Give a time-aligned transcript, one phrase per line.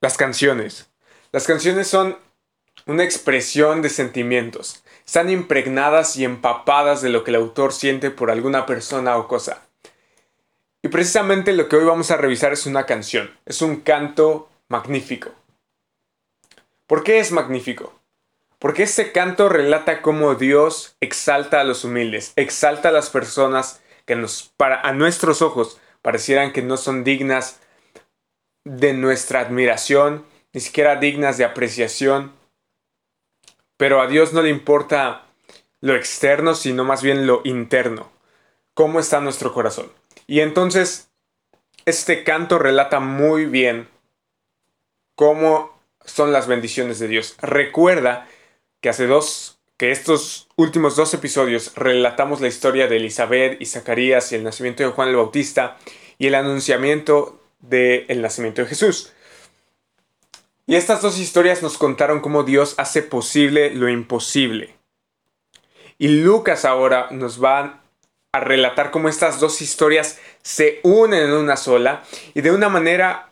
[0.00, 0.88] las canciones.
[1.32, 2.18] Las canciones son
[2.86, 4.82] una expresión de sentimientos.
[5.04, 9.62] Están impregnadas y empapadas de lo que el autor siente por alguna persona o cosa.
[10.82, 13.30] Y precisamente lo que hoy vamos a revisar es una canción.
[13.46, 15.30] Es un canto magnífico.
[16.86, 17.98] ¿Por qué es magnífico?
[18.58, 24.14] Porque este canto relata cómo Dios exalta a los humildes, exalta a las personas que
[24.14, 27.60] a nuestros ojos parecieran que no son dignas
[28.68, 32.32] de nuestra admiración, ni siquiera dignas de apreciación.
[33.76, 35.26] Pero a Dios no le importa
[35.80, 38.10] lo externo, sino más bien lo interno.
[38.74, 39.90] ¿Cómo está nuestro corazón?
[40.26, 41.10] Y entonces,
[41.86, 43.88] este canto relata muy bien
[45.14, 47.36] cómo son las bendiciones de Dios.
[47.40, 48.28] Recuerda
[48.80, 54.30] que hace dos, que estos últimos dos episodios relatamos la historia de Elizabeth y Zacarías
[54.32, 55.78] y el nacimiento de Juan el Bautista
[56.18, 59.12] y el anunciamiento del nacimiento de Jesús.
[60.66, 64.76] Y estas dos historias nos contaron cómo Dios hace posible lo imposible.
[65.96, 67.80] Y Lucas ahora nos va
[68.32, 73.30] a relatar cómo estas dos historias se unen en una sola y de una manera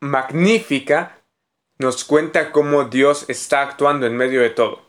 [0.00, 1.18] magnífica
[1.78, 4.82] nos cuenta cómo Dios está actuando en medio de todo.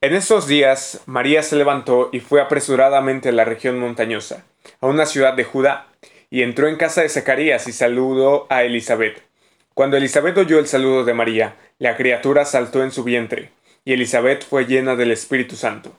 [0.00, 4.44] En esos días, María se levantó y fue apresuradamente a la región montañosa,
[4.80, 5.91] a una ciudad de Judá,
[6.32, 9.22] y entró en casa de Zacarías y saludó a Elizabeth.
[9.74, 13.50] Cuando Elizabeth oyó el saludo de María, la criatura saltó en su vientre,
[13.84, 15.92] y Elizabeth fue llena del Espíritu Santo.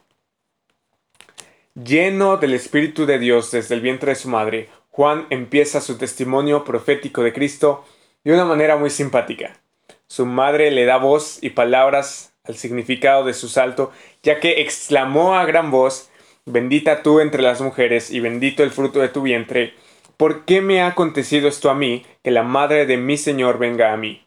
[1.75, 6.63] Lleno del Espíritu de Dios desde el vientre de su madre, Juan empieza su testimonio
[6.63, 7.85] profético de Cristo
[8.23, 9.61] de una manera muy simpática.
[10.07, 13.91] Su madre le da voz y palabras al significado de su salto,
[14.23, 16.09] ya que exclamó a gran voz,
[16.45, 19.75] Bendita tú entre las mujeres y bendito el fruto de tu vientre,
[20.17, 23.93] ¿por qué me ha acontecido esto a mí, que la madre de mi Señor venga
[23.93, 24.25] a mí?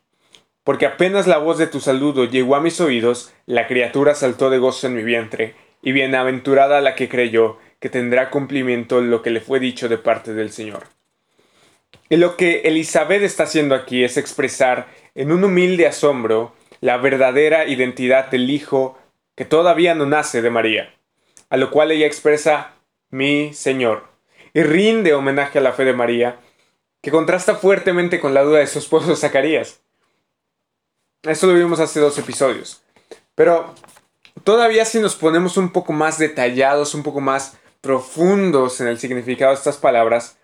[0.65, 4.59] Porque apenas la voz de tu saludo llegó a mis oídos, la criatura saltó de
[4.59, 9.41] gozo en mi vientre, y bienaventurada la que creyó, que tendrá cumplimiento lo que le
[9.41, 10.85] fue dicho de parte del Señor.
[12.09, 17.67] Y lo que Elizabeth está haciendo aquí es expresar en un humilde asombro la verdadera
[17.67, 18.99] identidad del Hijo
[19.35, 20.95] que todavía no nace de María,
[21.51, 22.75] a lo cual ella expresa
[23.11, 24.09] mi Señor,
[24.57, 26.39] y rinde homenaje a la fe de María,
[27.03, 29.81] que contrasta fuertemente con la duda de su esposo Zacarías.
[31.25, 32.83] Esto lo vimos hace dos episodios.
[33.35, 33.75] Pero
[34.45, 39.51] todavía si nos ponemos un poco más detallados, un poco más profundos en el significado
[39.51, 40.39] de estas palabras,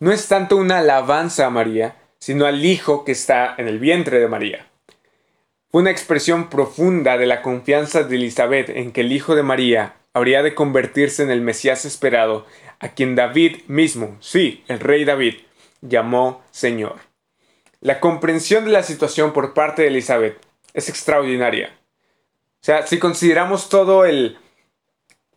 [0.00, 4.18] no es tanto una alabanza a María, sino al Hijo que está en el vientre
[4.18, 4.72] de María.
[5.70, 9.94] Fue una expresión profunda de la confianza de Elizabeth en que el Hijo de María
[10.14, 12.44] habría de convertirse en el Mesías esperado,
[12.82, 15.36] a quien David mismo, sí, el rey David,
[15.82, 16.96] llamó Señor.
[17.80, 20.36] La comprensión de la situación por parte de Elizabeth
[20.74, 21.78] es extraordinaria.
[22.60, 24.36] O sea, si consideramos todo el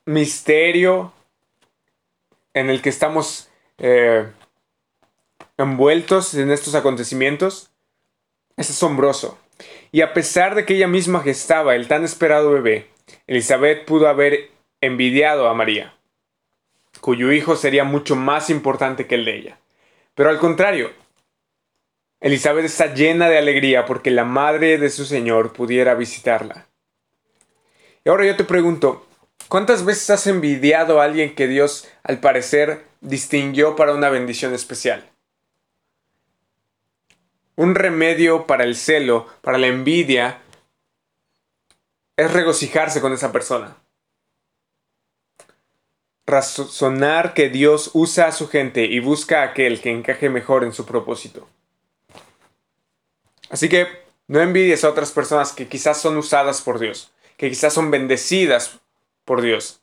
[0.05, 1.13] misterio
[2.55, 3.47] en el que estamos
[3.78, 4.28] eh,
[5.57, 7.69] envueltos en estos acontecimientos,
[8.57, 9.38] es asombroso.
[9.91, 12.88] Y a pesar de que ella misma gestaba el tan esperado bebé,
[13.28, 14.50] Elizabeth pudo haber
[14.81, 15.95] envidiado a María,
[17.01, 19.57] cuyo hijo sería mucho más importante que el de ella.
[20.16, 20.91] Pero al contrario,
[22.19, 26.67] Elizabeth está llena de alegría porque la madre de su Señor pudiera visitarla.
[28.03, 29.05] Y ahora yo te pregunto,
[29.47, 35.09] ¿cuántas veces has envidiado a alguien que Dios, al parecer, distinguió para una bendición especial?
[37.55, 40.41] Un remedio para el celo, para la envidia,
[42.17, 43.78] es regocijarse con esa persona.
[46.27, 50.73] Razonar que Dios usa a su gente y busca a aquel que encaje mejor en
[50.73, 51.47] su propósito.
[53.49, 53.87] Así que
[54.27, 58.79] no envidies a otras personas que quizás son usadas por Dios, que quizás son bendecidas
[59.23, 59.81] por Dios.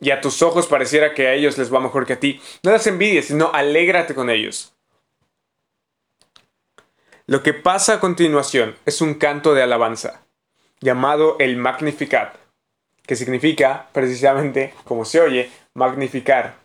[0.00, 2.40] Y a tus ojos pareciera que a ellos les va mejor que a ti.
[2.62, 4.74] No las envidies, sino alégrate con ellos.
[7.26, 10.22] Lo que pasa a continuación es un canto de alabanza,
[10.80, 12.36] llamado el Magnificat,
[13.06, 16.56] que significa precisamente, como se oye, magnificar.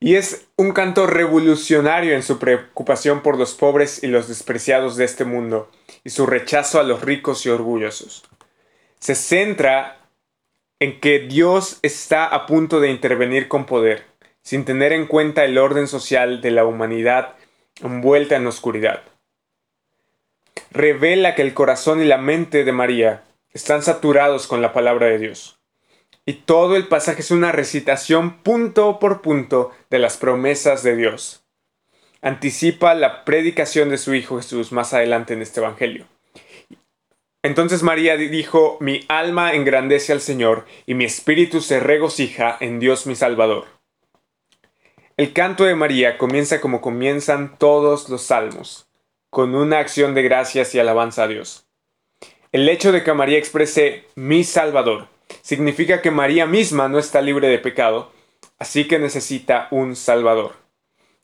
[0.00, 5.04] Y es un canto revolucionario en su preocupación por los pobres y los despreciados de
[5.04, 5.70] este mundo,
[6.04, 8.24] y su rechazo a los ricos y orgullosos.
[8.98, 9.98] Se centra
[10.80, 14.04] en que Dios está a punto de intervenir con poder,
[14.42, 17.36] sin tener en cuenta el orden social de la humanidad
[17.80, 19.02] envuelta en oscuridad
[20.72, 25.18] revela que el corazón y la mente de María están saturados con la palabra de
[25.18, 25.58] Dios.
[26.24, 31.38] Y todo el pasaje es una recitación punto por punto de las promesas de Dios.
[32.24, 36.06] anticipa la predicación de su Hijo Jesús más adelante en este Evangelio.
[37.42, 43.08] Entonces María dijo, mi alma engrandece al Señor y mi espíritu se regocija en Dios
[43.08, 43.66] mi Salvador.
[45.16, 48.86] El canto de María comienza como comienzan todos los salmos,
[49.28, 51.66] con una acción de gracias y alabanza a Dios.
[52.52, 55.08] El hecho de que María exprese mi Salvador
[55.40, 58.12] significa que María misma no está libre de pecado,
[58.58, 60.52] así que necesita un Salvador.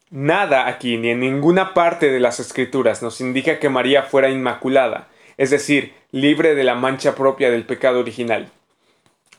[0.08, 5.08] Nada aquí ni en ninguna parte de las Escrituras nos indica que María fuera inmaculada,
[5.36, 8.50] es decir, libre de la mancha propia del pecado original.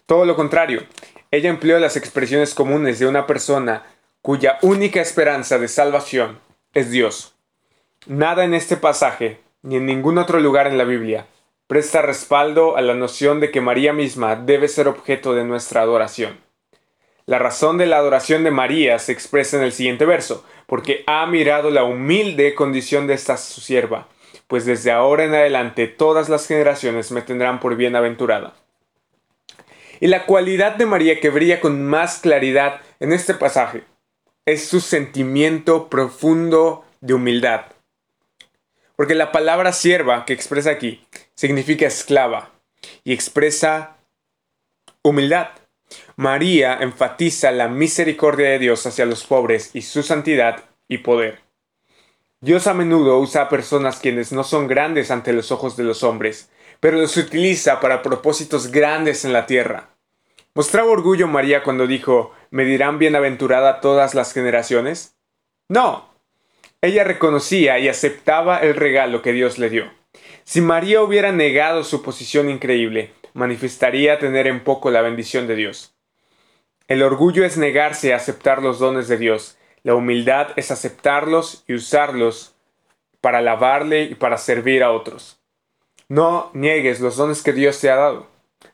[0.06, 0.83] Todo lo contrario,
[1.31, 3.81] ella empleó las expresiones comunes de una persona
[4.21, 6.38] cuya única esperanza de salvación
[6.75, 7.33] es Dios.
[8.06, 11.25] Nada en este pasaje, ni en ningún otro lugar en la Biblia,
[11.69, 16.42] presta respaldo a la noción de que María misma debe ser objeto de nuestra adoración.
[17.25, 21.25] La razón de la adoración de María se expresa en el siguiente verso, porque ha
[21.27, 24.10] mirado la humilde condición de esta su sierva
[24.50, 28.56] pues desde ahora en adelante todas las generaciones me tendrán por bienaventurada.
[30.00, 33.83] Y la cualidad de María que brilla con más claridad en este pasaje
[34.48, 37.66] es su sentimiento profundo de humildad.
[38.95, 41.06] Porque la palabra sierva que expresa aquí
[41.39, 42.51] significa esclava
[43.06, 43.95] y expresa
[45.01, 45.47] humildad.
[46.18, 51.39] María enfatiza la misericordia de Dios hacia los pobres y su santidad y poder.
[52.41, 56.03] Dios a menudo usa a personas quienes no son grandes ante los ojos de los
[56.03, 56.51] hombres,
[56.81, 59.92] pero los utiliza para propósitos grandes en la tierra.
[60.56, 65.15] ¿Mostraba orgullo María cuando dijo, ¿me dirán bienaventurada todas las generaciones?
[65.69, 66.13] No.
[66.81, 69.99] Ella reconocía y aceptaba el regalo que Dios le dio.
[70.50, 75.94] Si María hubiera negado su posición increíble, manifestaría tener en poco la bendición de Dios.
[76.88, 81.75] El orgullo es negarse a aceptar los dones de Dios la humildad es aceptarlos y
[81.75, 82.56] usarlos
[83.22, 85.40] para alabarle y para servir a otros.
[86.07, 88.25] No niegues los dones que Dios te ha dado.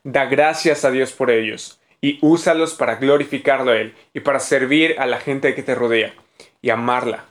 [0.02, 4.96] Da gracias a Dios por ellos y úsalos para glorificarlo a Él y para servir
[4.98, 6.14] a la gente que te rodea
[6.62, 7.26] y amarla.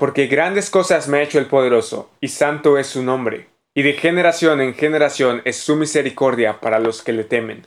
[0.00, 3.92] Porque grandes cosas me ha hecho el poderoso y santo es su nombre, y de
[3.92, 7.66] generación en generación es su misericordia para los que le temen.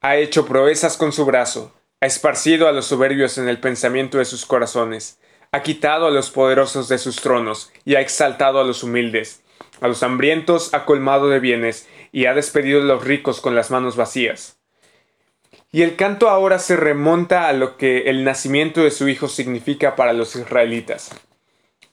[0.00, 4.24] Ha hecho proezas con su brazo, ha esparcido a los soberbios en el pensamiento de
[4.24, 5.20] sus corazones,
[5.52, 9.44] ha quitado a los poderosos de sus tronos, y ha exaltado a los humildes.
[9.80, 13.70] A los hambrientos ha colmado de bienes, y ha despedido a los ricos con las
[13.70, 14.56] manos vacías.
[15.74, 19.96] Y el canto ahora se remonta a lo que el nacimiento de su hijo significa
[19.96, 21.10] para los israelitas.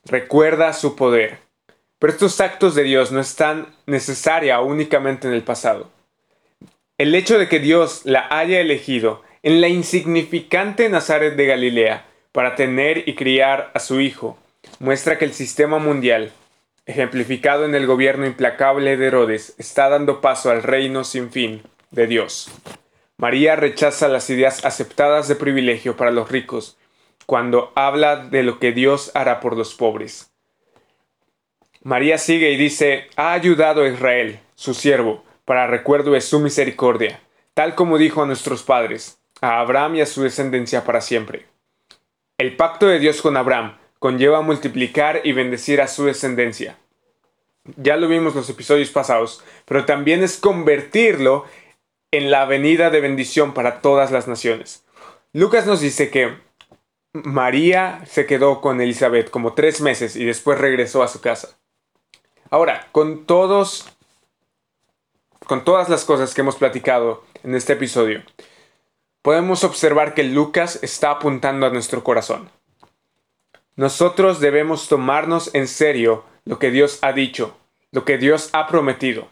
[0.03, 1.37] Recuerda su poder.
[1.97, 5.89] Pero estos actos de Dios no están necesarios únicamente en el pasado.
[6.97, 12.55] El hecho de que Dios la haya elegido en la insignificante Nazaret de Galilea para
[12.55, 14.37] tener y criar a su hijo,
[14.79, 16.33] muestra que el sistema mundial,
[16.85, 21.61] ejemplificado en el gobierno implacable de Herodes, está dando paso al reino sin fin
[21.91, 22.51] de Dios.
[23.19, 26.77] María rechaza las ideas aceptadas de privilegio para los ricos
[27.25, 30.31] cuando habla de lo que Dios hará por los pobres.
[31.83, 37.19] María sigue y dice, ha ayudado a Israel, su siervo, para recuerdo de su misericordia,
[37.53, 41.45] tal como dijo a nuestros padres, a Abraham y a su descendencia para siempre.
[42.37, 46.77] El pacto de Dios con Abraham conlleva multiplicar y bendecir a su descendencia.
[47.75, 51.43] Ya lo vimos en los episodios pasados, pero también es convertirlo
[52.11, 54.83] en la venida de bendición para todas las naciones.
[55.33, 56.37] Lucas nos dice que
[57.13, 61.57] María se quedó con Elizabeth como tres meses y después regresó a su casa.
[62.49, 63.87] Ahora, con todos,
[65.45, 68.23] con todas las cosas que hemos platicado en este episodio,
[69.21, 72.49] podemos observar que Lucas está apuntando a nuestro corazón.
[73.75, 77.55] Nosotros debemos tomarnos en serio lo que Dios ha dicho,
[77.91, 79.29] lo que Dios ha prometido,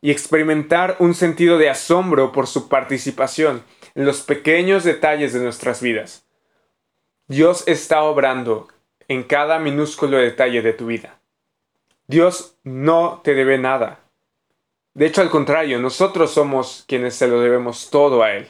[0.00, 3.62] y experimentar un sentido de asombro por su participación
[3.94, 6.24] en los pequeños detalles de nuestras vidas.
[7.26, 8.68] Dios está obrando
[9.08, 11.18] en cada minúsculo detalle de tu vida.
[12.06, 14.00] Dios no te debe nada.
[14.94, 18.48] De hecho, al contrario, nosotros somos quienes se lo debemos todo a Él.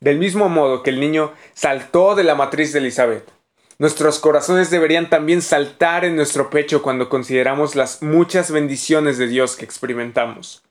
[0.00, 3.30] Del mismo modo que el niño saltó de la matriz de Elizabeth,
[3.78, 9.56] nuestros corazones deberían también saltar en nuestro pecho cuando consideramos las muchas bendiciones de Dios
[9.56, 10.63] que experimentamos.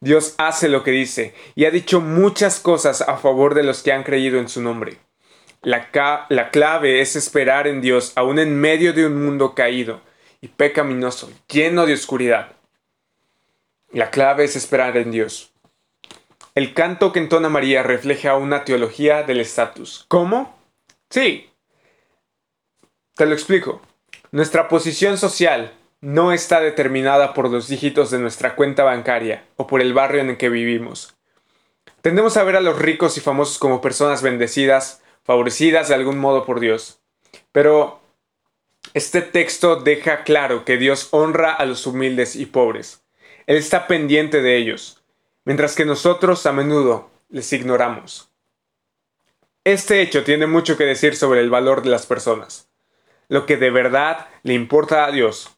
[0.00, 3.92] Dios hace lo que dice y ha dicho muchas cosas a favor de los que
[3.92, 4.98] han creído en su nombre.
[5.62, 5.88] La,
[6.28, 10.00] la, clave es esperar en Dios aún en medio de un mundo caído
[10.40, 12.52] y pecaminoso, lleno de oscuridad.
[13.90, 15.52] La clave es esperar en Dios.
[16.54, 20.04] El canto que entona María refleja una teología del estatus.
[20.08, 20.56] ¿Cómo?
[21.10, 21.50] Sí.
[23.14, 23.80] Te lo explico.
[24.30, 29.80] Nuestra posición social no está determinada por los dígitos de nuestra cuenta bancaria o por
[29.80, 31.16] el barrio en el que vivimos.
[32.02, 36.44] Tendemos a ver a los ricos y famosos como personas bendecidas, favorecidas de algún modo
[36.44, 37.00] por Dios.
[37.50, 38.00] Pero
[38.94, 43.02] este texto deja claro que Dios honra a los humildes y pobres.
[43.46, 45.02] Él está pendiente de ellos,
[45.44, 48.30] mientras que nosotros a menudo les ignoramos.
[49.64, 52.68] Este hecho tiene mucho que decir sobre el valor de las personas.
[53.28, 55.57] Lo que de verdad le importa a Dios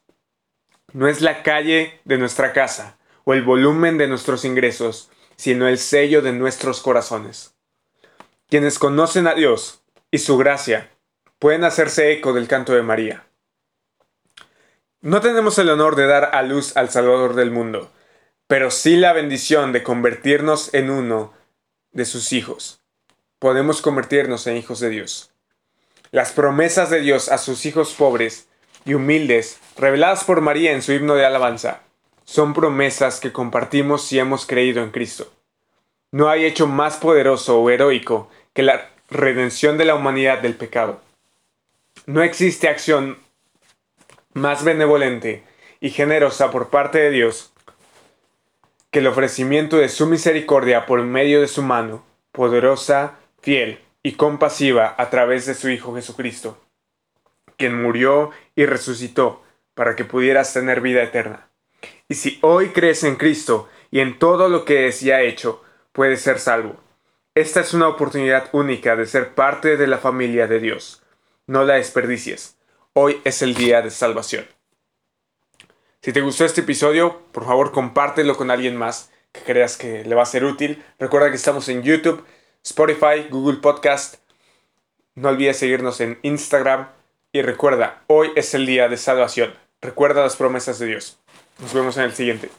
[0.93, 5.77] no es la calle de nuestra casa o el volumen de nuestros ingresos, sino el
[5.77, 7.55] sello de nuestros corazones.
[8.49, 10.91] Quienes conocen a Dios y su gracia
[11.39, 13.25] pueden hacerse eco del canto de María.
[15.01, 17.91] No tenemos el honor de dar a luz al Salvador del mundo,
[18.45, 21.33] pero sí la bendición de convertirnos en uno
[21.91, 22.81] de sus hijos.
[23.39, 25.31] Podemos convertirnos en hijos de Dios.
[26.11, 28.49] Las promesas de Dios a sus hijos pobres
[28.85, 31.81] y humildes, reveladas por María en su himno de alabanza,
[32.23, 35.31] son promesas que compartimos si hemos creído en Cristo.
[36.11, 41.01] No hay hecho más poderoso o heroico que la redención de la humanidad del pecado.
[42.05, 43.17] No existe acción
[44.33, 45.43] más benevolente
[45.79, 47.51] y generosa por parte de Dios
[48.91, 54.95] que el ofrecimiento de su misericordia por medio de su mano, poderosa, fiel y compasiva
[54.97, 56.57] a través de su Hijo Jesucristo
[57.61, 59.43] quien murió y resucitó
[59.75, 61.47] para que pudieras tener vida eterna.
[62.09, 65.63] Y si hoy crees en Cristo y en todo lo que es y ha hecho,
[65.91, 66.75] puedes ser salvo.
[67.35, 71.03] Esta es una oportunidad única de ser parte de la familia de Dios.
[71.45, 72.57] No la desperdicies.
[72.93, 74.47] Hoy es el día de salvación.
[76.01, 80.15] Si te gustó este episodio, por favor compártelo con alguien más que creas que le
[80.15, 80.83] va a ser útil.
[80.97, 82.25] Recuerda que estamos en YouTube,
[82.63, 84.15] Spotify, Google Podcast.
[85.13, 86.89] No olvides seguirnos en Instagram,
[87.33, 89.53] y recuerda, hoy es el día de salvación.
[89.81, 91.17] Recuerda las promesas de Dios.
[91.59, 92.49] Nos vemos en el siguiente.